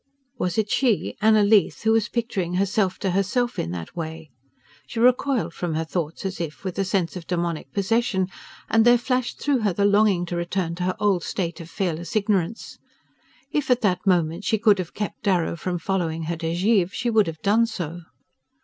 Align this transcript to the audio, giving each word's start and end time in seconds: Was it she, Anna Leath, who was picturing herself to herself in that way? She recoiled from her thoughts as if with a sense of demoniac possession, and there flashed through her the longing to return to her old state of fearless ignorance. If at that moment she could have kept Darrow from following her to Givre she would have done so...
Was 0.39 0.57
it 0.57 0.71
she, 0.71 1.15
Anna 1.21 1.43
Leath, 1.43 1.83
who 1.83 1.91
was 1.91 2.09
picturing 2.09 2.55
herself 2.55 2.97
to 2.97 3.11
herself 3.11 3.59
in 3.59 3.69
that 3.69 3.95
way? 3.95 4.31
She 4.87 4.99
recoiled 4.99 5.53
from 5.53 5.75
her 5.75 5.85
thoughts 5.85 6.25
as 6.25 6.41
if 6.41 6.63
with 6.63 6.79
a 6.79 6.83
sense 6.83 7.15
of 7.15 7.27
demoniac 7.27 7.71
possession, 7.71 8.27
and 8.67 8.83
there 8.83 8.97
flashed 8.97 9.39
through 9.39 9.59
her 9.59 9.73
the 9.73 9.85
longing 9.85 10.25
to 10.25 10.35
return 10.35 10.73
to 10.73 10.85
her 10.85 10.95
old 10.99 11.23
state 11.23 11.61
of 11.61 11.69
fearless 11.69 12.15
ignorance. 12.15 12.79
If 13.51 13.69
at 13.69 13.81
that 13.81 14.07
moment 14.07 14.43
she 14.43 14.57
could 14.57 14.79
have 14.79 14.95
kept 14.95 15.21
Darrow 15.21 15.55
from 15.55 15.77
following 15.77 16.23
her 16.23 16.37
to 16.37 16.47
Givre 16.51 16.89
she 16.91 17.11
would 17.11 17.27
have 17.27 17.43
done 17.43 17.67
so... 17.67 18.01